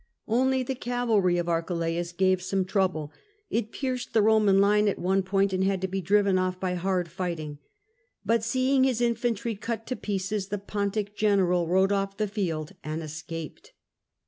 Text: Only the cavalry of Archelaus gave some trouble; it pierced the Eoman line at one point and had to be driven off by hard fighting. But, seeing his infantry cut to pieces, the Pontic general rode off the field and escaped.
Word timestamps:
Only 0.27 0.63
the 0.63 0.73
cavalry 0.73 1.37
of 1.37 1.47
Archelaus 1.47 2.11
gave 2.11 2.41
some 2.41 2.65
trouble; 2.65 3.11
it 3.51 3.71
pierced 3.71 4.13
the 4.15 4.23
Eoman 4.23 4.59
line 4.59 4.87
at 4.87 4.97
one 4.97 5.21
point 5.21 5.53
and 5.53 5.63
had 5.63 5.79
to 5.81 5.87
be 5.87 6.01
driven 6.01 6.39
off 6.39 6.59
by 6.59 6.73
hard 6.73 7.07
fighting. 7.07 7.59
But, 8.25 8.43
seeing 8.43 8.83
his 8.83 8.99
infantry 8.99 9.53
cut 9.55 9.85
to 9.85 9.95
pieces, 9.95 10.47
the 10.47 10.57
Pontic 10.57 11.15
general 11.15 11.67
rode 11.67 11.91
off 11.91 12.17
the 12.17 12.27
field 12.27 12.71
and 12.83 13.03
escaped. 13.03 13.73